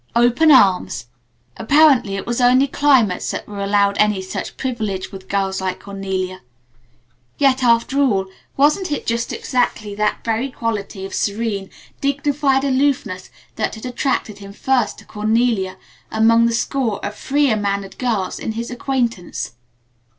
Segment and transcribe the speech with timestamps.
[0.15, 1.05] 'Open arms'!
[1.57, 6.41] Apparently it was only 'climates' that were allowed any such privileges with girls like Cornelia.
[7.37, 8.25] Yet, after all,
[8.57, 11.69] wasn't it just exactly that very quality of serene,
[12.01, 15.77] dignified aloofness that had attracted him first to Cornelia
[16.09, 19.51] among the score of freer mannered girls of his acquaintance?"